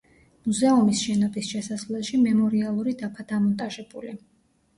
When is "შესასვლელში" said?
1.55-2.21